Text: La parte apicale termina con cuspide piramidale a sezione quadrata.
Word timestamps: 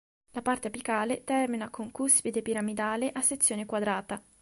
La 0.31 0.41
parte 0.41 0.69
apicale 0.69 1.23
termina 1.23 1.69
con 1.69 1.91
cuspide 1.91 2.41
piramidale 2.41 3.11
a 3.13 3.21
sezione 3.21 3.67
quadrata. 3.67 4.19